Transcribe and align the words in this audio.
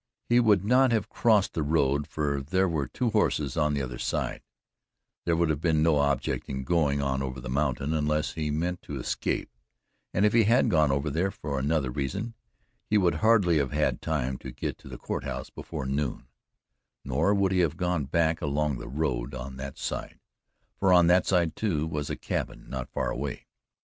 He 0.29 0.39
would 0.39 0.65
not 0.65 0.91
have 0.91 1.09
crossed 1.09 1.53
the 1.53 1.61
road, 1.61 2.07
for 2.07 2.41
there 2.41 2.67
were 2.67 2.87
two 2.87 3.11
houses 3.11 3.55
on 3.55 3.75
the 3.75 3.83
other 3.83 3.99
side; 3.99 4.41
there 5.25 5.35
would 5.35 5.49
have 5.51 5.61
been 5.61 5.83
no 5.83 5.97
object 5.97 6.49
in 6.49 6.63
going 6.63 7.03
on 7.03 7.21
over 7.21 7.39
the 7.39 7.51
mountain 7.51 7.93
unless 7.93 8.33
he 8.33 8.49
meant 8.49 8.81
to 8.81 8.99
escape, 8.99 9.51
and 10.11 10.25
if 10.25 10.33
he 10.33 10.45
had 10.45 10.71
gone 10.71 10.91
over 10.91 11.11
there 11.11 11.29
for 11.29 11.59
another 11.59 11.91
reason 11.91 12.33
he 12.89 12.97
would 12.97 13.13
hardly 13.21 13.59
have 13.59 13.73
had 13.73 14.01
time 14.01 14.39
to 14.39 14.49
get 14.51 14.79
to 14.79 14.87
the 14.87 14.97
Court 14.97 15.23
House 15.23 15.51
before 15.51 15.85
noon: 15.85 16.25
nor 17.05 17.35
would 17.35 17.51
he 17.51 17.59
have 17.59 17.77
gone 17.77 18.05
back 18.05 18.41
along 18.41 18.79
the 18.79 18.89
road 18.89 19.35
on 19.35 19.57
that 19.57 19.77
side, 19.77 20.19
for 20.79 20.91
on 20.91 21.05
that 21.05 21.27
side, 21.27 21.55
too, 21.55 21.85
was 21.85 22.09
a 22.09 22.15
cabin 22.15 22.67
not 22.67 22.89
far 22.89 23.11
away. 23.11 23.45